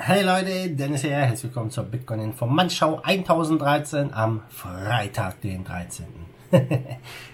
Hey 0.00 0.22
Leute, 0.22 0.70
Dennis 0.70 1.00
hier, 1.02 1.10
herzlich 1.10 1.52
willkommen 1.52 1.72
zur 1.72 1.82
Bitcoin 1.82 2.20
Informantschau 2.20 3.00
1013 3.02 4.14
am 4.14 4.42
Freitag, 4.48 5.40
den 5.40 5.64
13. 5.64 6.06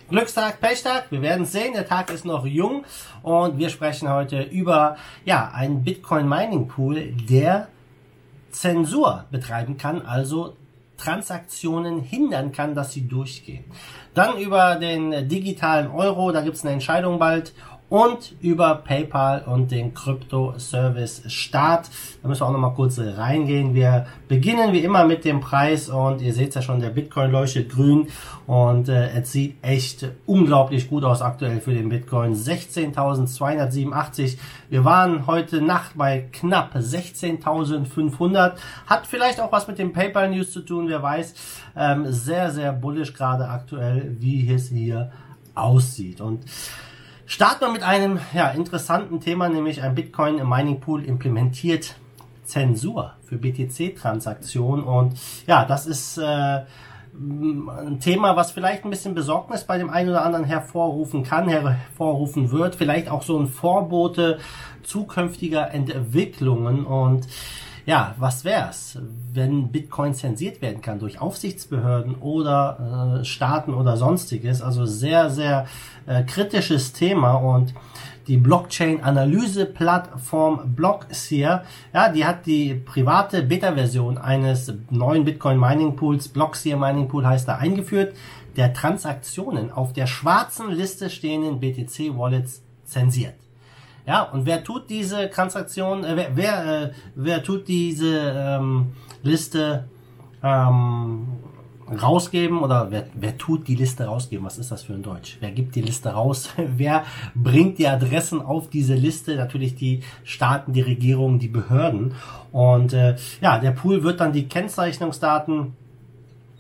Glückstag, 0.08 0.62
Pechtag, 0.62 1.12
wir 1.12 1.20
werden 1.20 1.44
sehen, 1.44 1.74
der 1.74 1.86
Tag 1.86 2.10
ist 2.10 2.24
noch 2.24 2.46
jung 2.46 2.86
und 3.22 3.58
wir 3.58 3.68
sprechen 3.68 4.08
heute 4.08 4.40
über 4.40 4.96
ja, 5.26 5.50
einen 5.52 5.84
Bitcoin 5.84 6.26
Mining 6.26 6.66
Pool, 6.66 7.12
der 7.12 7.68
Zensur 8.50 9.26
betreiben 9.30 9.76
kann, 9.76 10.00
also 10.00 10.56
Transaktionen 10.96 12.00
hindern 12.00 12.50
kann, 12.52 12.74
dass 12.74 12.92
sie 12.92 13.06
durchgehen. 13.06 13.64
Dann 14.14 14.38
über 14.38 14.76
den 14.76 15.28
digitalen 15.28 15.90
Euro, 15.90 16.32
da 16.32 16.40
gibt 16.40 16.56
es 16.56 16.64
eine 16.64 16.72
Entscheidung 16.72 17.18
bald 17.18 17.52
und 17.88 18.34
über 18.40 18.74
PayPal 18.76 19.42
und 19.46 19.70
den 19.70 19.94
Crypto 19.94 20.54
Service 20.58 21.22
Start. 21.26 21.88
Da 22.22 22.28
müssen 22.28 22.40
wir 22.40 22.46
auch 22.46 22.52
noch 22.52 22.58
mal 22.58 22.74
kurz 22.74 22.98
reingehen. 22.98 23.74
Wir 23.74 24.06
beginnen 24.26 24.72
wie 24.72 24.80
immer 24.80 25.04
mit 25.04 25.24
dem 25.24 25.40
Preis 25.40 25.88
und 25.88 26.20
ihr 26.22 26.32
seht 26.32 26.54
ja 26.54 26.62
schon, 26.62 26.80
der 26.80 26.90
Bitcoin 26.90 27.30
leuchtet 27.30 27.70
grün 27.70 28.08
und 28.46 28.88
äh, 28.88 29.10
es 29.10 29.32
sieht 29.32 29.62
echt 29.62 30.08
unglaublich 30.26 30.88
gut 30.88 31.04
aus 31.04 31.22
aktuell 31.22 31.60
für 31.60 31.74
den 31.74 31.88
Bitcoin. 31.88 32.34
16.287. 32.34 34.38
Wir 34.70 34.84
waren 34.84 35.26
heute 35.26 35.62
Nacht 35.62 35.92
bei 35.96 36.28
knapp 36.32 36.74
16.500. 36.74 38.52
Hat 38.86 39.06
vielleicht 39.06 39.40
auch 39.40 39.52
was 39.52 39.68
mit 39.68 39.78
dem 39.78 39.92
PayPal 39.92 40.30
News 40.30 40.52
zu 40.52 40.62
tun, 40.62 40.88
wer 40.88 41.02
weiß. 41.02 41.34
Ähm, 41.76 42.06
sehr, 42.10 42.50
sehr 42.50 42.72
bullish 42.72 43.14
gerade 43.14 43.48
aktuell, 43.48 44.16
wie 44.18 44.52
es 44.52 44.68
hier 44.68 45.12
aussieht. 45.54 46.20
Und 46.20 46.44
Starten 47.34 47.64
wir 47.64 47.72
mit 47.72 47.82
einem 47.82 48.20
ja, 48.32 48.50
interessanten 48.50 49.18
Thema, 49.18 49.48
nämlich 49.48 49.82
ein 49.82 49.96
Bitcoin 49.96 50.48
Mining 50.48 50.78
Pool 50.78 51.04
implementiert 51.04 51.96
Zensur 52.44 53.14
für 53.24 53.38
BTC-Transaktionen. 53.38 54.84
Und 54.84 55.14
ja, 55.44 55.64
das 55.64 55.86
ist 55.86 56.16
äh, 56.16 56.22
ein 57.12 57.98
Thema, 57.98 58.36
was 58.36 58.52
vielleicht 58.52 58.84
ein 58.84 58.90
bisschen 58.90 59.16
Besorgnis 59.16 59.64
bei 59.64 59.78
dem 59.78 59.90
einen 59.90 60.10
oder 60.10 60.24
anderen 60.24 60.44
hervorrufen 60.44 61.24
kann, 61.24 61.48
hervorrufen 61.48 62.52
wird. 62.52 62.76
Vielleicht 62.76 63.08
auch 63.08 63.24
so 63.24 63.36
ein 63.36 63.48
Vorbote 63.48 64.38
zukünftiger 64.84 65.72
Entwicklungen. 65.72 66.86
Und 66.86 67.26
ja, 67.86 68.14
was 68.18 68.44
wär's, 68.44 68.98
wenn 69.32 69.70
Bitcoin 69.70 70.12
zensiert 70.14 70.60
werden 70.62 70.80
kann 70.80 70.98
durch 70.98 71.20
Aufsichtsbehörden 71.20 72.14
oder 72.16 73.20
äh, 73.20 73.24
Staaten 73.24 73.74
oder 73.74 73.98
sonstiges? 73.98 74.62
Also 74.62 74.86
sehr, 74.86 75.28
sehr 75.30 75.66
äh, 76.06 76.22
kritisches 76.22 76.94
Thema 76.94 77.34
und 77.34 77.74
die 78.26 78.38
Blockchain-Analyse-Plattform 78.38 80.74
Blockseer, 80.74 81.64
ja, 81.92 82.08
die 82.08 82.24
hat 82.24 82.46
die 82.46 82.72
private 82.74 83.42
Beta-Version 83.42 84.16
eines 84.16 84.72
neuen 84.88 85.26
Bitcoin-Mining-Pools, 85.26 86.28
Blockseer 86.28 86.78
Mining 86.78 87.08
Pool 87.08 87.26
heißt 87.26 87.46
da, 87.46 87.56
eingeführt, 87.56 88.14
der 88.56 88.72
Transaktionen 88.72 89.70
auf 89.70 89.92
der 89.92 90.06
schwarzen 90.06 90.70
Liste 90.70 91.10
stehenden 91.10 91.60
BTC-Wallets 91.60 92.62
zensiert. 92.84 93.43
Ja, 94.06 94.22
und 94.22 94.44
wer 94.44 94.62
tut 94.62 94.90
diese 94.90 95.30
Transaktion, 95.30 96.04
äh, 96.04 96.16
wer, 96.16 96.36
wer, 96.36 96.82
äh, 96.82 96.90
wer 97.14 97.42
tut 97.42 97.68
diese 97.68 98.34
ähm, 98.36 98.92
Liste 99.22 99.88
ähm, 100.42 101.26
rausgeben 101.90 102.58
oder 102.58 102.90
wer, 102.90 103.06
wer 103.14 103.38
tut 103.38 103.66
die 103.66 103.74
Liste 103.74 104.04
rausgeben? 104.04 104.44
Was 104.44 104.58
ist 104.58 104.70
das 104.70 104.82
für 104.82 104.92
ein 104.92 105.02
Deutsch? 105.02 105.38
Wer 105.40 105.52
gibt 105.52 105.74
die 105.74 105.80
Liste 105.80 106.10
raus? 106.10 106.50
wer 106.76 107.04
bringt 107.34 107.78
die 107.78 107.88
Adressen 107.88 108.42
auf 108.42 108.68
diese 108.68 108.94
Liste? 108.94 109.36
Natürlich 109.36 109.74
die 109.74 110.02
Staaten, 110.22 110.74
die 110.74 110.82
Regierungen, 110.82 111.38
die 111.38 111.48
Behörden. 111.48 112.14
Und 112.52 112.92
äh, 112.92 113.16
ja, 113.40 113.58
der 113.58 113.70
Pool 113.70 114.02
wird 114.02 114.20
dann 114.20 114.32
die 114.32 114.48
Kennzeichnungsdaten 114.48 115.74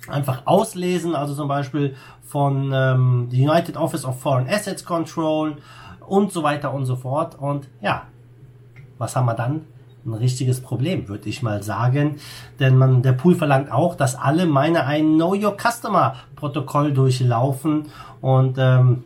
einfach 0.08 0.42
auslesen, 0.46 1.14
also 1.14 1.34
zum 1.34 1.48
Beispiel 1.48 1.94
von 2.22 2.72
ähm, 2.74 3.28
United 3.32 3.76
Office 3.76 4.04
of 4.04 4.20
Foreign 4.20 4.48
Assets 4.48 4.84
Control 4.84 5.56
und 6.06 6.32
so 6.32 6.42
weiter 6.42 6.72
und 6.72 6.86
so 6.86 6.96
fort. 6.96 7.36
Und 7.38 7.68
ja, 7.80 8.06
was 8.98 9.16
haben 9.16 9.26
wir 9.26 9.34
dann? 9.34 9.62
Ein 10.06 10.14
richtiges 10.14 10.60
Problem, 10.60 11.08
würde 11.08 11.30
ich 11.30 11.42
mal 11.42 11.62
sagen. 11.62 12.16
Denn 12.60 12.76
man, 12.76 13.02
der 13.02 13.12
Pool 13.12 13.34
verlangt 13.34 13.72
auch, 13.72 13.94
dass 13.94 14.16
alle 14.16 14.44
meine 14.44 14.84
ein 14.84 15.14
Know 15.14 15.34
Your 15.34 15.56
Customer 15.56 16.16
Protokoll 16.36 16.92
durchlaufen 16.92 17.86
und 18.20 18.56
ähm, 18.58 19.04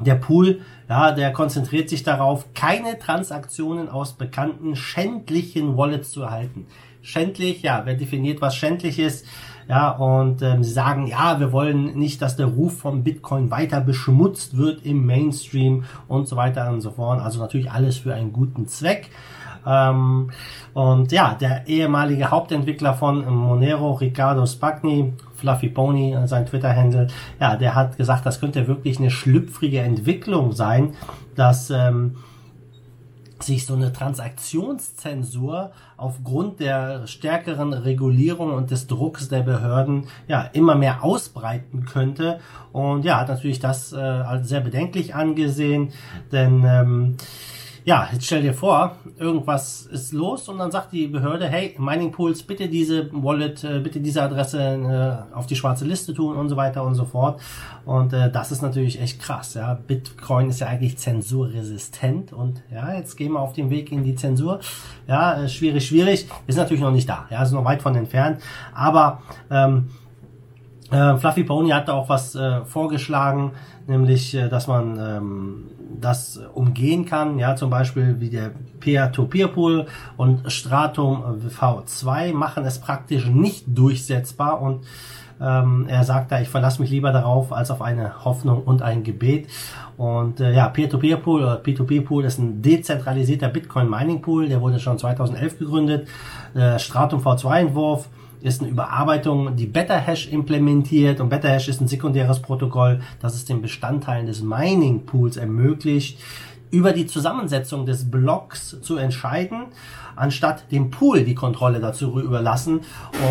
der 0.00 0.14
Pool, 0.14 0.60
ja, 0.88 1.12
der 1.12 1.32
konzentriert 1.32 1.88
sich 1.88 2.02
darauf, 2.02 2.52
keine 2.54 2.98
Transaktionen 2.98 3.88
aus 3.88 4.14
bekannten 4.14 4.76
schändlichen 4.76 5.76
Wallets 5.76 6.10
zu 6.10 6.22
erhalten. 6.22 6.66
Schändlich, 7.02 7.62
ja, 7.62 7.82
wer 7.84 7.94
definiert, 7.94 8.40
was 8.40 8.56
schändlich 8.56 8.98
ist? 8.98 9.26
Ja, 9.68 9.90
und 9.90 10.42
ähm, 10.42 10.64
sie 10.64 10.72
sagen, 10.72 11.06
ja, 11.06 11.38
wir 11.38 11.52
wollen 11.52 11.96
nicht, 11.98 12.20
dass 12.20 12.36
der 12.36 12.46
Ruf 12.46 12.78
vom 12.78 13.04
Bitcoin 13.04 13.50
weiter 13.50 13.80
beschmutzt 13.80 14.56
wird 14.56 14.84
im 14.84 15.06
Mainstream 15.06 15.84
und 16.08 16.28
so 16.28 16.36
weiter 16.36 16.70
und 16.70 16.80
so 16.80 16.90
fort. 16.90 17.20
Also 17.20 17.40
natürlich 17.40 17.70
alles 17.70 17.98
für 17.98 18.14
einen 18.14 18.32
guten 18.32 18.66
Zweck. 18.66 19.10
Ähm, 19.66 20.30
und 20.74 21.12
ja, 21.12 21.34
der 21.34 21.66
ehemalige 21.68 22.30
Hauptentwickler 22.30 22.94
von 22.94 23.24
Monero, 23.28 23.92
Ricardo 23.92 24.46
Spagni, 24.46 25.12
Fluffy 25.36 25.68
Pony, 25.68 26.16
sein 26.26 26.46
Twitter-Handle, 26.46 27.08
ja, 27.40 27.56
der 27.56 27.74
hat 27.74 27.96
gesagt, 27.96 28.26
das 28.26 28.40
könnte 28.40 28.66
wirklich 28.66 28.98
eine 28.98 29.10
schlüpfrige 29.10 29.80
Entwicklung 29.80 30.52
sein, 30.52 30.94
dass 31.34 31.70
ähm, 31.70 32.16
sich 33.44 33.66
so 33.66 33.74
eine 33.74 33.92
Transaktionszensur 33.92 35.72
aufgrund 35.96 36.60
der 36.60 37.06
stärkeren 37.06 37.72
Regulierung 37.72 38.52
und 38.52 38.70
des 38.70 38.86
Drucks 38.86 39.28
der 39.28 39.42
Behörden 39.42 40.06
ja 40.28 40.42
immer 40.52 40.74
mehr 40.74 41.04
ausbreiten 41.04 41.84
könnte. 41.84 42.40
Und 42.72 43.04
ja 43.04 43.20
hat 43.20 43.28
natürlich 43.28 43.60
das 43.60 43.92
äh, 43.92 43.96
als 43.96 44.48
sehr 44.48 44.60
bedenklich 44.60 45.14
angesehen, 45.14 45.92
denn 46.30 46.64
ähm, 46.66 47.16
ja, 47.84 48.08
jetzt 48.12 48.26
stell 48.26 48.42
dir 48.42 48.54
vor, 48.54 48.96
irgendwas 49.18 49.86
ist 49.86 50.12
los 50.12 50.48
und 50.48 50.58
dann 50.58 50.70
sagt 50.70 50.92
die 50.92 51.08
Behörde, 51.08 51.48
hey, 51.48 51.74
Mining 51.78 52.12
Pools, 52.12 52.42
bitte 52.42 52.68
diese 52.68 53.10
Wallet, 53.12 53.64
äh, 53.64 53.80
bitte 53.80 54.00
diese 54.00 54.22
Adresse 54.22 55.26
äh, 55.32 55.34
auf 55.34 55.46
die 55.46 55.56
schwarze 55.56 55.84
Liste 55.84 56.14
tun 56.14 56.36
und 56.36 56.48
so 56.48 56.56
weiter 56.56 56.84
und 56.84 56.94
so 56.94 57.04
fort. 57.04 57.40
Und 57.84 58.12
äh, 58.12 58.30
das 58.30 58.52
ist 58.52 58.62
natürlich 58.62 59.00
echt 59.00 59.20
krass. 59.20 59.54
Ja, 59.54 59.74
Bitcoin 59.74 60.48
ist 60.48 60.60
ja 60.60 60.68
eigentlich 60.68 60.98
zensurresistent 60.98 62.32
und 62.32 62.62
ja, 62.72 62.94
jetzt 62.94 63.16
gehen 63.16 63.32
wir 63.32 63.40
auf 63.40 63.52
den 63.52 63.70
Weg 63.70 63.90
in 63.90 64.04
die 64.04 64.14
Zensur. 64.14 64.60
Ja, 65.08 65.48
schwierig, 65.48 65.86
schwierig. 65.86 66.28
Ist 66.46 66.56
natürlich 66.56 66.82
noch 66.82 66.92
nicht 66.92 67.08
da. 67.08 67.26
Ja, 67.30 67.42
ist 67.42 67.52
noch 67.52 67.64
weit 67.64 67.82
von 67.82 67.96
entfernt. 67.96 68.40
Aber 68.74 69.22
ähm, 69.50 69.88
äh, 70.92 71.16
Fluffy 71.16 71.44
Pony 71.44 71.70
hat 71.70 71.88
da 71.88 71.94
auch 71.94 72.08
was 72.08 72.34
äh, 72.34 72.64
vorgeschlagen, 72.64 73.52
nämlich, 73.86 74.34
äh, 74.34 74.48
dass 74.48 74.66
man 74.66 74.98
ähm, 74.98 75.64
das 76.00 76.40
umgehen 76.54 77.04
kann, 77.06 77.38
ja, 77.38 77.56
zum 77.56 77.70
Beispiel 77.70 78.20
wie 78.20 78.30
der 78.30 78.52
Peer-to-Peer-Pool 78.80 79.86
und 80.16 80.50
Stratum 80.52 81.40
V2 81.48 82.32
machen 82.32 82.64
es 82.64 82.78
praktisch 82.78 83.26
nicht 83.26 83.64
durchsetzbar 83.66 84.60
und 84.60 84.84
ähm, 85.40 85.86
er 85.88 86.04
sagt 86.04 86.30
da, 86.30 86.40
ich 86.40 86.48
verlasse 86.48 86.80
mich 86.80 86.90
lieber 86.90 87.10
darauf 87.10 87.52
als 87.52 87.70
auf 87.70 87.82
eine 87.82 88.24
Hoffnung 88.24 88.62
und 88.62 88.82
ein 88.82 89.02
Gebet. 89.02 89.48
Und 89.96 90.40
äh, 90.40 90.54
ja, 90.54 90.68
Peer-to-Peer-Pool 90.68 91.42
oder 91.42 91.60
P2P-Pool 91.60 92.24
ist 92.24 92.38
ein 92.38 92.62
dezentralisierter 92.62 93.48
Bitcoin-Mining-Pool, 93.48 94.48
der 94.48 94.60
wurde 94.60 94.78
schon 94.78 94.98
2011 94.98 95.58
gegründet. 95.58 96.08
Äh, 96.54 96.78
Stratum 96.78 97.20
V2-Entwurf 97.20 98.08
ist 98.42 98.60
eine 98.60 98.70
Überarbeitung, 98.70 99.56
die 99.56 99.66
BetaHash 99.66 100.28
implementiert 100.28 101.20
und 101.20 101.28
BetaHash 101.28 101.68
ist 101.68 101.80
ein 101.80 101.88
sekundäres 101.88 102.40
Protokoll, 102.40 103.00
das 103.20 103.34
es 103.34 103.44
den 103.44 103.62
Bestandteilen 103.62 104.26
des 104.26 104.42
Mining 104.42 105.06
Pools 105.06 105.36
ermöglicht, 105.36 106.18
über 106.70 106.92
die 106.92 107.06
Zusammensetzung 107.06 107.86
des 107.86 108.10
Blocks 108.10 108.80
zu 108.80 108.96
entscheiden, 108.96 109.66
anstatt 110.16 110.72
dem 110.72 110.90
Pool 110.90 111.22
die 111.22 111.34
Kontrolle 111.34 111.80
dazu 111.80 112.18
überlassen. 112.18 112.80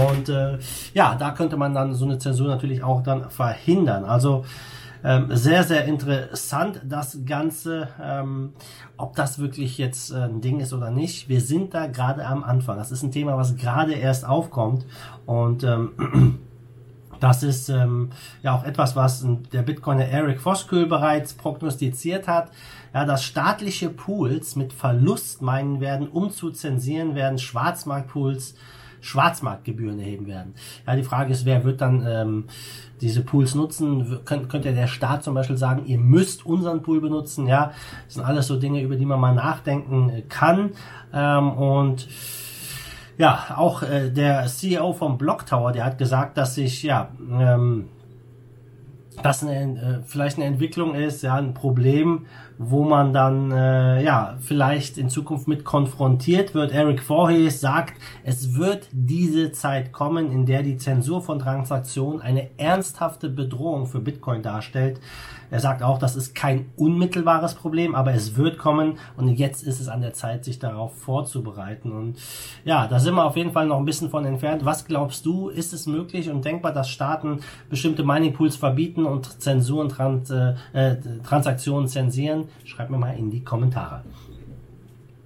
Und 0.10 0.30
äh, 0.30 0.60
ja, 0.94 1.16
da 1.16 1.32
könnte 1.32 1.58
man 1.58 1.74
dann 1.74 1.94
so 1.94 2.06
eine 2.06 2.20
Zensur 2.20 2.48
natürlich 2.48 2.84
auch 2.84 3.02
dann 3.04 3.30
verhindern. 3.30 4.06
Also 4.06 4.46
ähm, 5.04 5.28
sehr, 5.30 5.64
sehr 5.64 5.86
interessant 5.86 6.82
das 6.84 7.20
Ganze, 7.26 7.90
ähm, 8.02 8.54
ob 8.98 9.16
das 9.16 9.40
wirklich 9.40 9.78
jetzt 9.78 10.12
äh, 10.12 10.24
ein 10.24 10.42
Ding 10.42 10.60
ist 10.60 10.74
oder 10.74 10.92
nicht. 10.92 11.30
Wir 11.30 11.42
sind 11.42 11.74
da 11.74 11.88
gerade 11.88 12.26
am 12.26 12.44
Anfang. 12.44 12.78
Das 12.78 12.92
ist 12.92 13.04
ein 13.04 13.12
Thema, 13.12 13.38
was 13.38 13.56
gerade 13.56 13.94
erst 13.94 14.28
aufkommt 14.28 14.86
und 15.26 15.64
ähm, 15.64 16.40
das 17.20 17.44
ist 17.44 17.70
ähm, 17.70 18.10
ja 18.42 18.56
auch 18.56 18.64
etwas, 18.64 18.96
was 18.96 19.26
der 19.54 19.62
Bitcoiner 19.62 20.06
Eric 20.06 20.42
Voskuhl 20.42 20.88
bereits 20.88 21.34
prognostiziert 21.34 22.28
hat. 22.28 22.52
Ja, 22.94 23.06
dass 23.06 23.24
staatliche 23.24 23.90
Pools 23.90 24.58
mit 24.58 24.74
Verlust 24.74 25.42
meinen 25.42 25.80
werden, 25.80 26.10
um 26.10 26.30
zu 26.30 26.52
zensieren, 26.52 27.16
werden 27.16 27.38
Schwarzmarktpools 27.38 28.56
Schwarzmarktgebühren 29.02 30.00
erheben 30.00 30.28
werden. 30.28 30.54
Ja, 30.88 30.96
die 30.96 31.04
Frage 31.04 31.32
ist, 31.32 31.46
wer 31.46 31.64
wird 31.64 31.82
dann 31.82 32.06
ähm, 32.08 32.46
diese 33.02 33.22
Pools 33.22 33.56
nutzen? 33.56 34.20
Könnt, 34.26 34.48
könnte 34.50 34.74
der 34.74 34.88
Staat 34.88 35.24
zum 35.24 35.34
Beispiel 35.34 35.58
sagen, 35.58 35.86
ihr 35.86 35.98
müsst 35.98 36.46
unseren 36.46 36.82
Pool 36.82 37.02
benutzen? 37.02 37.48
Ja, 37.48 37.74
das 38.06 38.14
sind 38.16 38.24
alles 38.24 38.48
so 38.48 38.58
Dinge, 38.60 38.82
über 38.82 38.96
die 38.96 39.06
man 39.06 39.20
mal 39.20 39.34
nachdenken 39.36 40.24
kann. 40.30 40.72
Ähm, 41.14 41.52
und 41.52 42.08
Ja, 43.18 43.56
auch 43.58 43.84
äh, 43.84 44.10
der 44.10 44.48
CEO 44.48 44.94
vom 44.94 45.18
Block 45.18 45.46
Tower, 45.46 45.72
der 45.72 45.86
hat 45.86 45.98
gesagt, 45.98 46.38
dass 46.38 46.56
sich 46.56 46.82
ja 46.82 47.10
ähm, 47.40 47.90
das 49.26 49.44
eine, 49.44 50.02
äh, 50.02 50.04
vielleicht 50.06 50.38
eine 50.38 50.46
Entwicklung 50.46 50.96
ist, 50.96 51.22
ja, 51.22 51.36
ein 51.36 51.54
Problem, 51.54 52.26
wo 52.58 52.84
man 52.84 53.14
dann 53.14 53.52
äh, 53.52 54.04
ja 54.04 54.38
vielleicht 54.40 54.98
in 54.98 55.10
Zukunft 55.10 55.48
mit 55.48 55.64
konfrontiert 55.64 56.54
wird. 56.54 56.72
Eric 56.72 57.02
Voorhees 57.02 57.60
sagt, 57.60 57.94
es 58.24 58.56
wird 58.56 58.88
diese 58.92 59.52
Zeit 59.52 59.92
kommen, 59.92 60.32
in 60.32 60.46
der 60.46 60.64
die 60.64 60.78
Zensur 60.78 61.22
von 61.22 61.40
Transaktionen 61.40 62.22
eine 62.22 62.50
ernsthafte 62.58 63.30
Bedrohung 63.30 63.88
für 63.88 64.00
Bitcoin 64.00 64.44
darstellt. 64.44 65.00
Er 65.52 65.60
sagt 65.60 65.84
auch, 65.84 66.00
das 66.00 66.16
ist 66.16 66.34
kein 66.34 66.72
unmittelbares 66.78 67.54
Problem, 67.56 67.94
aber 67.94 68.14
es 68.14 68.38
wird 68.38 68.58
kommen 68.58 68.98
und 69.18 69.28
jetzt 69.28 69.64
ist 69.64 69.82
es 69.82 69.90
an 69.90 70.02
der 70.02 70.14
Zeit, 70.14 70.46
sich 70.46 70.60
darauf 70.60 70.98
vorzubereiten. 70.98 71.92
Und 71.92 72.18
ja, 72.64 72.88
da 72.88 73.00
sind 73.00 73.16
wir 73.16 73.26
auf 73.26 73.36
jeden 73.36 73.52
Fall 73.52 73.68
noch 73.68 73.78
ein 73.78 73.86
bisschen 73.86 74.10
von 74.10 74.26
entfernt. 74.26 74.64
Was 74.66 74.86
glaubst 74.86 75.26
du, 75.26 75.50
ist 75.50 75.74
es 75.74 75.86
möglich 75.86 76.30
und 76.30 76.46
denkbar, 76.46 76.72
dass 76.72 76.90
Staaten 76.90 77.42
bestimmte 77.70 78.04
Mining 78.04 78.34
Pools 78.34 78.56
verbieten 78.56 79.06
und 79.06 79.42
Zensuren, 79.42 79.90
Trans 79.90 80.30
äh, 80.32 80.56
Transaktionen 81.24 81.88
zensieren? 81.88 82.46
Schreib 82.64 82.90
mir 82.90 82.98
mal 82.98 83.18
in 83.18 83.30
die 83.30 83.44
Kommentare. 83.44 84.04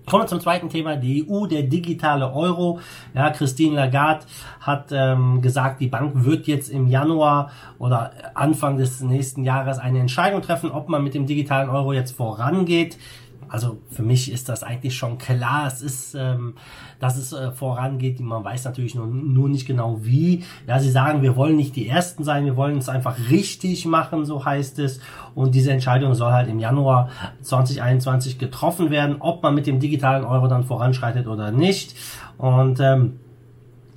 Kommen 0.05 0.23
wir 0.23 0.27
zum 0.27 0.39
zweiten 0.39 0.69
Thema, 0.69 0.97
die 0.97 1.27
EU, 1.27 1.47
der 1.47 1.63
digitale 1.63 2.31
Euro. 2.31 2.79
Ja, 3.15 3.31
Christine 3.31 3.75
Lagarde 3.75 4.25
hat 4.59 4.91
ähm, 4.91 5.41
gesagt, 5.41 5.81
die 5.81 5.87
Bank 5.87 6.11
wird 6.23 6.45
jetzt 6.45 6.69
im 6.69 6.87
Januar 6.87 7.51
oder 7.79 8.11
Anfang 8.35 8.77
des 8.77 9.01
nächsten 9.01 9.43
Jahres 9.43 9.79
eine 9.79 9.99
Entscheidung 9.99 10.43
treffen, 10.43 10.71
ob 10.71 10.89
man 10.89 11.03
mit 11.03 11.15
dem 11.15 11.25
digitalen 11.25 11.69
Euro 11.69 11.91
jetzt 11.91 12.15
vorangeht 12.15 12.97
also 13.49 13.77
für 13.89 14.03
mich 14.03 14.31
ist 14.31 14.49
das 14.49 14.63
eigentlich 14.63 14.95
schon 14.95 15.17
klar. 15.17 15.67
Es 15.67 15.81
ist, 15.81 16.15
ähm, 16.15 16.55
dass 16.99 17.17
es 17.17 17.33
äh, 17.33 17.51
vorangeht. 17.51 18.19
Man 18.19 18.43
weiß 18.43 18.65
natürlich 18.65 18.95
nur, 18.95 19.07
nur 19.07 19.49
nicht 19.49 19.65
genau 19.65 19.99
wie. 20.03 20.43
Ja, 20.67 20.79
sie 20.79 20.91
sagen, 20.91 21.21
wir 21.21 21.35
wollen 21.35 21.55
nicht 21.55 21.75
die 21.75 21.87
Ersten 21.87 22.23
sein, 22.23 22.45
wir 22.45 22.55
wollen 22.55 22.77
es 22.77 22.89
einfach 22.89 23.17
richtig 23.29 23.85
machen, 23.85 24.25
so 24.25 24.43
heißt 24.43 24.79
es. 24.79 24.99
Und 25.33 25.55
diese 25.55 25.71
Entscheidung 25.71 26.13
soll 26.13 26.31
halt 26.31 26.49
im 26.49 26.59
Januar 26.59 27.09
2021 27.41 28.39
getroffen 28.39 28.89
werden, 28.89 29.17
ob 29.19 29.43
man 29.43 29.55
mit 29.55 29.67
dem 29.67 29.79
digitalen 29.79 30.25
Euro 30.25 30.47
dann 30.47 30.63
voranschreitet 30.63 31.27
oder 31.27 31.51
nicht. 31.51 31.95
Und 32.37 32.79
ähm, 32.79 33.19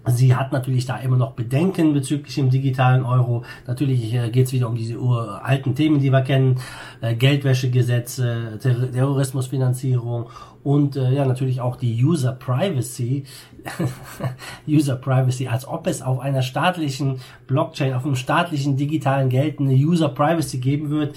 Sie 0.09 0.35
hat 0.35 0.53
natürlich 0.53 0.87
da 0.87 0.97
immer 0.99 1.17
noch 1.17 1.33
Bedenken 1.33 1.93
bezüglich 1.93 2.35
dem 2.35 2.51
digitalen 2.51 3.05
Euro. 3.05 3.45
Natürlich 3.67 4.13
äh, 4.15 4.31
geht 4.31 4.47
es 4.47 4.53
wieder 4.53 4.69
um 4.69 4.77
diese 4.77 4.99
alten 5.43 5.75
Themen, 5.75 6.01
die 6.01 6.11
wir 6.11 6.23
kennen. 6.23 6.57
Äh, 7.01 7.15
Geldwäschegesetze, 7.15 8.59
Ter 8.61 8.93
Terrorismusfinanzierung 8.93 10.27
und 10.63 10.97
äh, 10.97 11.13
ja 11.13 11.25
natürlich 11.25 11.61
auch 11.61 11.77
die 11.77 12.05
User 12.05 12.33
Privacy. 12.33 13.25
User 14.69 14.97
Privacy, 14.97 15.49
als 15.49 15.67
ob 15.67 15.87
es 15.87 16.03
auf 16.03 16.21
einer 16.21 16.43
staatlichen 16.43 17.21
Blockchain, 17.47 17.95
auf 17.95 18.05
einem 18.05 18.17
staatlichen 18.17 18.77
digitalen 18.77 19.29
Geld 19.29 19.61
eine 19.61 19.75
User 19.75 20.09
Privacy 20.09 20.59
geben 20.59 20.91
wird, 20.91 21.17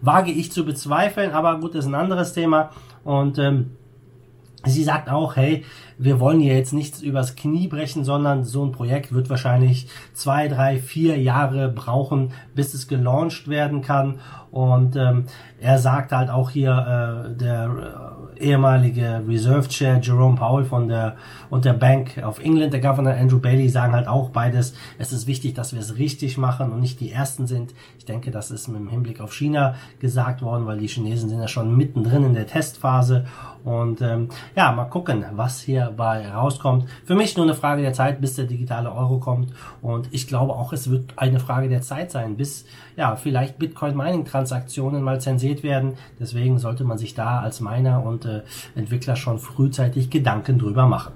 wage 0.00 0.30
ich 0.30 0.52
zu 0.52 0.64
bezweifeln. 0.64 1.32
Aber 1.32 1.58
gut, 1.60 1.74
das 1.74 1.84
ist 1.84 1.90
ein 1.90 1.94
anderes 1.94 2.32
Thema. 2.32 2.70
Und 3.04 3.38
ähm, 3.38 3.70
Sie 4.64 4.82
sagt 4.82 5.08
auch, 5.08 5.36
hey, 5.36 5.64
wir 5.98 6.20
wollen 6.20 6.40
hier 6.40 6.54
jetzt 6.54 6.72
nichts 6.72 7.02
übers 7.02 7.34
Knie 7.34 7.66
brechen, 7.66 8.04
sondern 8.04 8.44
so 8.44 8.64
ein 8.64 8.72
Projekt 8.72 9.12
wird 9.12 9.28
wahrscheinlich 9.28 9.88
zwei, 10.14 10.48
drei, 10.48 10.78
vier 10.78 11.18
Jahre 11.18 11.68
brauchen, 11.68 12.32
bis 12.54 12.72
es 12.74 12.88
gelauncht 12.88 13.48
werden 13.48 13.82
kann. 13.82 14.20
Und 14.50 14.96
ähm, 14.96 15.24
er 15.60 15.78
sagt 15.78 16.12
halt 16.12 16.30
auch 16.30 16.50
hier, 16.50 16.70
äh, 16.70 17.36
der 17.36 18.24
äh, 18.38 18.44
ehemalige 18.44 19.22
Reserve 19.26 19.68
Chair 19.68 20.00
Jerome 20.00 20.36
Powell 20.36 20.64
von 20.64 20.88
der 20.88 21.16
und 21.50 21.64
der 21.64 21.74
Bank 21.74 22.22
of 22.24 22.38
England, 22.38 22.72
der 22.72 22.80
Governor 22.80 23.12
Andrew 23.12 23.38
Bailey, 23.40 23.68
sagen 23.68 23.92
halt 23.92 24.08
auch 24.08 24.30
beides. 24.30 24.74
Es 24.98 25.12
ist 25.12 25.26
wichtig, 25.26 25.54
dass 25.54 25.74
wir 25.74 25.80
es 25.80 25.98
richtig 25.98 26.38
machen 26.38 26.72
und 26.72 26.80
nicht 26.80 27.00
die 27.00 27.12
Ersten 27.12 27.46
sind. 27.46 27.74
Ich 27.98 28.04
denke, 28.04 28.30
das 28.30 28.50
ist 28.50 28.68
mit 28.68 28.80
dem 28.80 28.88
Hinblick 28.88 29.20
auf 29.20 29.34
China 29.34 29.74
gesagt 29.98 30.40
worden, 30.40 30.66
weil 30.66 30.78
die 30.78 30.88
Chinesen 30.88 31.28
sind 31.28 31.40
ja 31.40 31.48
schon 31.48 31.76
mittendrin 31.76 32.24
in 32.24 32.34
der 32.34 32.46
Testphase. 32.46 33.26
Und 33.64 34.00
ähm, 34.00 34.28
ja, 34.56 34.72
mal 34.72 34.86
gucken, 34.86 35.24
was 35.32 35.60
hierbei 35.88 36.28
rauskommt. 36.28 36.88
Für 37.04 37.14
mich 37.14 37.36
nur 37.36 37.46
eine 37.46 37.54
Frage 37.54 37.82
der 37.82 37.92
Zeit, 37.92 38.20
bis 38.20 38.34
der 38.34 38.44
digitale 38.44 38.92
Euro 38.92 39.18
kommt. 39.18 39.52
Und 39.82 40.08
ich 40.12 40.26
glaube 40.26 40.52
auch, 40.52 40.72
es 40.72 40.90
wird 40.90 41.12
eine 41.16 41.40
Frage 41.40 41.68
der 41.68 41.82
Zeit 41.82 42.10
sein, 42.10 42.36
bis 42.36 42.66
ja 42.96 43.16
vielleicht 43.16 43.58
Bitcoin 43.58 43.96
Mining 43.96 44.24
Transaktionen 44.24 45.02
mal 45.02 45.20
zensiert 45.20 45.62
werden. 45.62 45.94
Deswegen 46.20 46.58
sollte 46.58 46.84
man 46.84 46.98
sich 46.98 47.14
da 47.14 47.40
als 47.40 47.60
Miner 47.60 48.04
und 48.04 48.24
äh, 48.24 48.42
Entwickler 48.74 49.16
schon 49.16 49.38
frühzeitig 49.38 50.10
Gedanken 50.10 50.58
drüber 50.58 50.86
machen. 50.86 51.12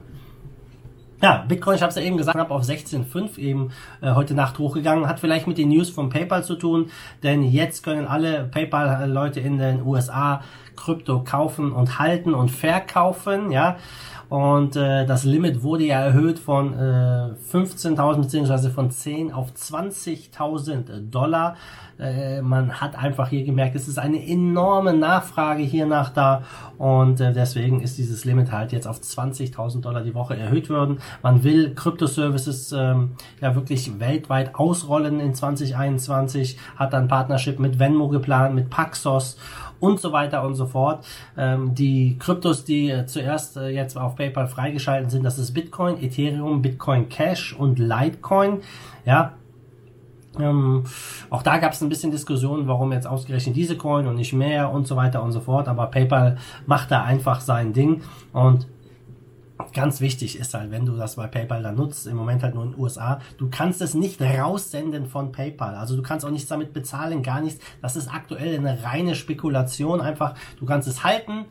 Ja, 1.22 1.44
Bitcoin, 1.46 1.76
ich 1.76 1.82
habe 1.82 1.90
es 1.90 1.94
ja 1.94 2.02
eben 2.02 2.16
gesagt, 2.16 2.36
habe 2.36 2.52
auf 2.52 2.64
16.5 2.64 3.38
eben 3.38 3.70
äh, 4.00 4.12
heute 4.12 4.34
Nacht 4.34 4.58
hochgegangen. 4.58 5.06
Hat 5.06 5.20
vielleicht 5.20 5.46
mit 5.46 5.56
den 5.56 5.69
News 5.69 5.88
von 5.88 6.08
PayPal 6.08 6.42
zu 6.42 6.56
tun, 6.56 6.90
denn 7.22 7.44
jetzt 7.44 7.84
können 7.84 8.08
alle 8.08 8.42
PayPal-Leute 8.42 9.38
in 9.38 9.58
den 9.58 9.86
USA 9.86 10.42
Krypto 10.74 11.22
kaufen 11.22 11.70
und 11.70 12.00
halten 12.00 12.34
und 12.34 12.50
verkaufen. 12.50 13.52
Ja, 13.52 13.76
und 14.32 14.76
äh, 14.76 15.05
das 15.05 15.25
Limit 15.25 15.62
wurde 15.62 15.84
ja 15.84 16.00
erhöht 16.00 16.38
von 16.38 16.73
äh, 16.73 17.34
15.000 17.52 18.23
beziehungsweise 18.23 18.70
von 18.70 18.90
10 18.90 19.31
auf 19.31 19.52
20.000 19.52 21.11
Dollar. 21.11 21.56
Äh, 21.99 22.40
man 22.40 22.81
hat 22.81 22.96
einfach 22.96 23.29
hier 23.29 23.44
gemerkt, 23.44 23.76
es 23.76 23.88
ist 23.88 23.99
eine 23.99 24.26
enorme 24.26 24.94
Nachfrage 24.94 25.62
hier 25.62 25.84
nach 25.84 26.08
da 26.08 26.44
und 26.79 27.20
äh, 27.20 27.34
deswegen 27.34 27.82
ist 27.82 27.99
dieses 27.99 28.25
Limit 28.25 28.50
halt 28.52 28.73
jetzt 28.73 28.87
auf 28.88 29.00
20.000 29.00 29.82
Dollar 29.82 30.02
die 30.02 30.14
Woche 30.14 30.34
erhöht 30.34 30.70
worden. 30.70 31.00
Man 31.23 31.44
will 31.44 31.75
Kryptoservices 31.75 32.73
ähm, 32.73 33.11
ja 33.43 33.55
wirklich 33.55 34.00
weltweit 34.00 34.55
ausrollen 34.55 35.20
in 35.20 35.34
2021, 35.34 36.58
hat 36.76 36.94
dann 36.94 37.06
Partnership 37.06 37.58
mit 37.58 37.79
Venmo 37.79 38.08
geplant, 38.08 38.55
mit 38.55 38.70
Paxos 38.70 39.37
und 39.82 40.00
so 40.00 40.12
weiter 40.12 40.44
und 40.44 40.55
so 40.55 40.67
fort. 40.67 41.05
Ähm, 41.37 41.75
die 41.75 42.17
Kryptos, 42.19 42.64
die 42.64 42.90
äh, 42.90 43.05
zuerst 43.06 43.56
äh, 43.56 43.69
jetzt 43.69 43.99
auf 43.99 44.14
PayPal 44.14 44.46
freigeschaltet 44.46 45.11
sind, 45.11 45.25
das 45.25 45.38
ist 45.38 45.52
Bitcoin, 45.52 46.02
Ethereum, 46.02 46.62
Bitcoin 46.62 47.08
Cash 47.08 47.55
und 47.58 47.79
Litecoin. 47.79 48.61
Ja, 49.05 49.32
ähm, 50.38 50.84
auch 51.31 51.43
da 51.43 51.58
gab 51.58 51.73
es 51.73 51.82
ein 51.82 51.88
bisschen 51.88 52.11
Diskussionen, 52.11 52.67
warum 52.69 52.93
jetzt 52.93 53.06
ausgerechnet 53.06 53.56
diese 53.56 53.76
Coin 53.76 54.06
und 54.06 54.14
nicht 54.14 54.32
mehr 54.32 54.70
und 54.70 54.87
so 54.87 54.96
weiter 54.96 55.23
und 55.23 55.32
so 55.32 55.40
fort. 55.40 55.69
Aber 55.69 55.87
PayPal 55.87 56.38
macht 56.67 56.90
da 56.90 57.02
einfach 57.02 57.40
sein 57.40 57.73
Ding 57.73 58.02
und 58.32 58.67
Ganz 59.75 60.00
wichtig 60.00 60.38
ist 60.38 60.54
halt, 60.54 60.70
wenn 60.70 60.87
du 60.87 60.96
das 60.96 61.16
bei 61.16 61.26
PayPal 61.26 61.62
dann 61.62 61.76
nutzt, 61.76 62.06
im 62.06 62.16
Moment 62.16 62.43
halt 62.43 62.55
nur 62.55 62.65
in 62.65 62.72
den 62.72 62.81
USA, 62.81 63.20
du 63.38 63.48
kannst 63.50 63.81
es 63.81 63.94
nicht 63.94 64.20
raussenden 64.20 65.06
von 65.06 65.32
PayPal. 65.32 65.74
Also 65.74 65.96
du 65.96 66.03
kannst 66.03 66.24
auch 66.24 66.31
nichts 66.31 66.48
damit 66.48 66.72
bezahlen, 66.72 67.22
gar 67.22 67.41
nichts. 67.41 67.62
Das 67.81 67.96
ist 67.96 68.12
aktuell 68.12 68.56
eine 68.56 68.82
reine 68.82 69.15
Spekulation. 69.15 70.00
Einfach, 70.00 70.34
du 70.58 70.67
kannst 70.67 70.88
es 70.88 71.05
halten 71.05 71.46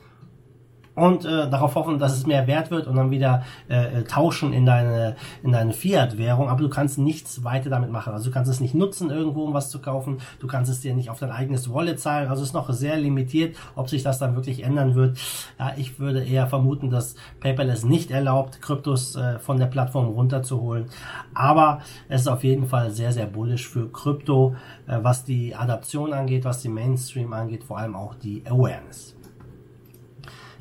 und 0.95 1.25
äh, 1.25 1.49
darauf 1.49 1.75
hoffen, 1.75 1.99
dass 1.99 2.13
es 2.13 2.25
mehr 2.25 2.47
wert 2.47 2.69
wird 2.69 2.87
und 2.87 2.95
dann 2.95 3.11
wieder 3.11 3.43
äh, 3.69 3.99
äh, 3.99 4.03
tauschen 4.03 4.51
in 4.53 4.65
deine 4.65 5.15
in 5.41 5.51
deine 5.51 5.73
Fiat-Währung, 5.73 6.49
aber 6.49 6.61
du 6.61 6.69
kannst 6.69 6.97
nichts 6.97 7.43
weiter 7.43 7.69
damit 7.69 7.91
machen. 7.91 8.13
Also 8.13 8.29
du 8.29 8.33
kannst 8.33 8.51
es 8.51 8.59
nicht 8.59 8.75
nutzen 8.75 9.09
irgendwo, 9.09 9.43
um 9.43 9.53
was 9.53 9.69
zu 9.69 9.79
kaufen. 9.79 10.17
Du 10.39 10.47
kannst 10.47 10.69
es 10.69 10.81
dir 10.81 10.93
nicht 10.93 11.09
auf 11.09 11.19
dein 11.19 11.31
eigenes 11.31 11.71
Wallet 11.71 11.99
zahlen. 11.99 12.29
Also 12.29 12.41
es 12.43 12.49
ist 12.49 12.53
noch 12.53 12.69
sehr 12.71 12.97
limitiert, 12.97 13.55
ob 13.75 13.89
sich 13.89 14.03
das 14.03 14.19
dann 14.19 14.35
wirklich 14.35 14.63
ändern 14.63 14.95
wird. 14.95 15.17
Ja, 15.57 15.73
ich 15.77 15.99
würde 15.99 16.23
eher 16.23 16.47
vermuten, 16.47 16.89
dass 16.89 17.15
PayPal 17.39 17.69
es 17.69 17.85
nicht 17.85 18.11
erlaubt, 18.11 18.61
Kryptos 18.61 19.15
äh, 19.15 19.39
von 19.39 19.57
der 19.57 19.67
Plattform 19.67 20.07
runterzuholen. 20.07 20.85
Aber 21.33 21.79
es 22.09 22.21
ist 22.21 22.27
auf 22.27 22.43
jeden 22.43 22.65
Fall 22.65 22.91
sehr 22.91 23.11
sehr 23.11 23.27
bullish 23.27 23.67
für 23.67 23.89
Krypto, 23.91 24.55
äh, 24.87 24.99
was 25.01 25.23
die 25.23 25.55
Adaption 25.55 26.13
angeht, 26.13 26.43
was 26.43 26.61
die 26.61 26.69
Mainstream 26.69 27.31
angeht, 27.33 27.63
vor 27.63 27.77
allem 27.77 27.95
auch 27.95 28.15
die 28.15 28.43
Awareness. 28.45 29.15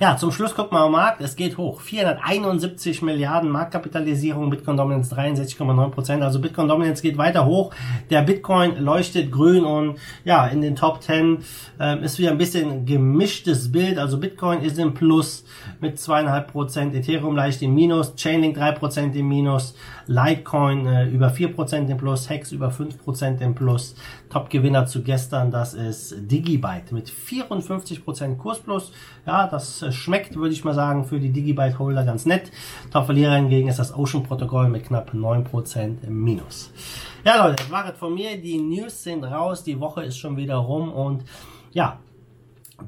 Ja, 0.01 0.17
zum 0.17 0.33
Schluss 0.33 0.55
gucken 0.55 0.79
wir 0.79 0.81
am 0.81 0.93
Markt. 0.93 1.21
Es 1.21 1.37
geht 1.37 1.59
hoch. 1.59 1.83
471 1.83 3.03
Milliarden 3.03 3.51
Marktkapitalisierung, 3.51 4.49
Bitcoin 4.49 4.79
Dominance 4.79 5.15
63,9 5.15 5.91
Prozent. 5.91 6.23
Also 6.23 6.41
Bitcoin 6.41 6.69
Dominance 6.69 7.03
geht 7.03 7.19
weiter 7.19 7.45
hoch. 7.45 7.75
Der 8.09 8.23
Bitcoin 8.23 8.79
leuchtet 8.83 9.31
grün 9.31 9.63
und 9.63 9.99
ja, 10.25 10.47
in 10.47 10.63
den 10.63 10.75
Top 10.75 11.03
10 11.03 11.45
äh, 11.79 12.03
ist 12.03 12.19
wieder 12.19 12.31
ein 12.31 12.39
bisschen 12.39 12.87
gemischtes 12.87 13.71
Bild. 13.71 13.99
Also 13.99 14.19
Bitcoin 14.19 14.63
ist 14.63 14.79
im 14.79 14.95
Plus 14.95 15.45
mit 15.83 16.01
zweieinhalb 16.01 16.51
Prozent, 16.51 16.95
Ethereum 16.95 17.37
leicht 17.37 17.61
im 17.61 17.75
Minus, 17.75 18.15
Chainlink 18.17 18.57
drei 18.57 18.73
Prozent 18.73 19.15
im 19.17 19.29
Minus, 19.29 19.75
Litecoin 20.07 20.87
äh, 20.87 21.09
über 21.09 21.29
vier 21.29 21.53
Prozent 21.53 21.91
im 21.91 21.99
Plus, 21.99 22.31
Hex 22.31 22.53
über 22.53 22.71
fünf 22.71 22.97
Prozent 23.05 23.43
im 23.43 23.55
Plus. 23.55 23.95
Top-Gewinner 24.31 24.87
zu 24.87 25.03
gestern, 25.03 25.51
das 25.51 25.75
ist 25.75 26.15
Digibyte 26.19 26.93
mit 26.93 27.11
54 27.11 28.03
Prozent 28.03 28.39
Kursplus. 28.39 28.93
Ja, 29.27 29.47
das 29.47 29.90
schmeckt, 29.93 30.37
würde 30.37 30.53
ich 30.53 30.65
mal 30.65 30.75
sagen, 30.75 31.05
für 31.05 31.21
die 31.21 31.31
Digibyte-Holder 31.31 32.05
ganz 32.05 32.27
nett. 32.27 32.51
Top-Verlierer 32.93 33.37
hingegen 33.37 33.69
ist 33.69 33.79
das 33.79 33.97
Ocean-Protokoll 33.97 34.69
mit 34.69 34.85
knapp 34.85 35.13
9% 35.13 36.05
im 36.07 36.25
Minus. 36.25 36.73
Ja, 37.25 37.45
Leute, 37.45 37.57
das 37.57 37.71
war 37.71 37.91
es 37.91 37.99
von 37.99 38.15
mir. 38.15 38.41
Die 38.41 38.59
News 38.59 39.03
sind 39.03 39.25
raus. 39.25 39.63
Die 39.65 39.79
Woche 39.81 40.05
ist 40.05 40.19
schon 40.19 40.37
wieder 40.37 40.57
rum 40.57 40.93
und 40.93 41.25
ja, 41.73 41.99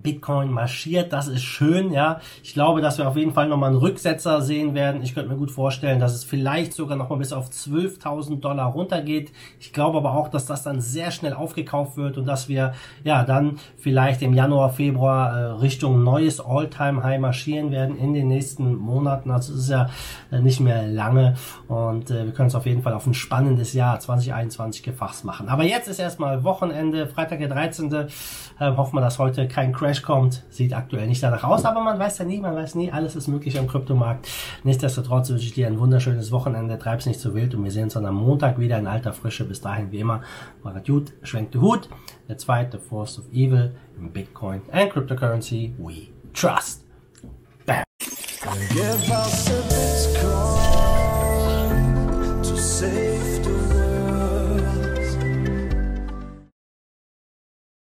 Bitcoin 0.02 0.50
marschiert, 0.50 1.12
das 1.12 1.28
ist 1.28 1.42
schön, 1.42 1.92
ja. 1.92 2.20
Ich 2.42 2.54
glaube, 2.54 2.80
dass 2.80 2.98
wir 2.98 3.08
auf 3.08 3.16
jeden 3.16 3.32
Fall 3.32 3.48
nochmal 3.48 3.70
einen 3.70 3.78
Rücksetzer 3.78 4.42
sehen 4.42 4.74
werden. 4.74 5.02
Ich 5.02 5.14
könnte 5.14 5.30
mir 5.30 5.36
gut 5.36 5.50
vorstellen, 5.50 6.00
dass 6.00 6.14
es 6.14 6.24
vielleicht 6.24 6.72
sogar 6.72 6.96
nochmal 6.96 7.18
bis 7.18 7.32
auf 7.32 7.50
12.000 7.50 8.40
Dollar 8.40 8.66
runtergeht. 8.66 9.32
Ich 9.60 9.72
glaube 9.72 9.98
aber 9.98 10.14
auch, 10.14 10.28
dass 10.28 10.46
das 10.46 10.62
dann 10.62 10.80
sehr 10.80 11.10
schnell 11.10 11.34
aufgekauft 11.34 11.96
wird 11.96 12.18
und 12.18 12.26
dass 12.26 12.48
wir 12.48 12.72
ja 13.04 13.24
dann 13.24 13.58
vielleicht 13.76 14.22
im 14.22 14.34
Januar, 14.34 14.70
Februar 14.70 15.32
äh, 15.32 15.44
Richtung 15.60 16.02
neues 16.02 16.40
All-Time-High 16.40 17.20
marschieren 17.20 17.70
werden 17.70 17.96
in 17.96 18.14
den 18.14 18.28
nächsten 18.28 18.76
Monaten. 18.76 19.30
Also 19.30 19.54
es 19.54 19.60
ist 19.60 19.70
ja 19.70 19.90
äh, 20.30 20.40
nicht 20.40 20.60
mehr 20.60 20.86
lange 20.86 21.34
und 21.68 22.10
äh, 22.10 22.26
wir 22.26 22.32
können 22.32 22.48
es 22.48 22.54
auf 22.54 22.66
jeden 22.66 22.82
Fall 22.82 22.92
auf 22.92 23.06
ein 23.06 23.14
spannendes 23.14 23.72
Jahr 23.72 23.98
2021 24.00 24.82
gefasst 24.82 25.24
machen. 25.24 25.48
Aber 25.48 25.64
jetzt 25.64 25.88
ist 25.88 25.98
erstmal 25.98 26.44
Wochenende, 26.44 27.06
Freitag 27.06 27.38
der 27.38 27.48
13. 27.48 27.92
Äh, 27.92 28.06
hoffen 28.60 28.96
wir, 28.96 29.00
dass 29.00 29.18
heute 29.18 29.48
kein 29.48 29.72
Crash 29.82 30.02
kommt. 30.02 30.44
Sieht 30.48 30.74
aktuell 30.74 31.08
nicht 31.08 31.22
danach 31.22 31.42
aus, 31.42 31.64
aber 31.64 31.80
man 31.80 31.98
weiß 31.98 32.18
ja 32.18 32.24
nie, 32.24 32.38
man 32.38 32.54
weiß 32.54 32.76
nie, 32.76 32.92
alles 32.92 33.16
ist 33.16 33.26
möglich 33.26 33.58
am 33.58 33.66
Kryptomarkt. 33.66 34.28
Nichtsdestotrotz 34.62 35.30
wünsche 35.30 35.44
ich 35.44 35.54
dir 35.54 35.66
ein 35.66 35.78
wunderschönes 35.80 36.30
Wochenende, 36.30 36.78
treib's 36.78 37.06
nicht 37.06 37.18
zu 37.18 37.34
wild 37.34 37.54
und 37.54 37.64
wir 37.64 37.72
sehen 37.72 37.84
uns 37.84 37.94
dann 37.94 38.06
am 38.06 38.14
Montag 38.14 38.58
wieder 38.58 38.78
in 38.78 38.86
alter 38.86 39.12
Frische. 39.12 39.44
Bis 39.44 39.60
dahin, 39.60 39.90
wie 39.90 39.98
immer, 39.98 40.22
macht 40.62 40.86
gut, 40.86 41.12
schwenkt 41.22 41.54
den 41.54 41.62
Hut. 41.62 41.88
Der 42.28 42.38
zweite 42.38 42.78
Force 42.78 43.18
of 43.18 43.24
Evil 43.32 43.74
in 43.98 44.12
Bitcoin 44.12 44.62
and 44.70 44.90
Cryptocurrency 44.92 45.74
we 45.78 46.08
trust. 46.32 46.84
Bam. 47.66 47.82